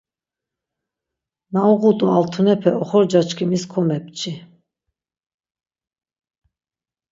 [1.51, 4.33] Na uğut̆u altunepe oxorca çkimis komepçi.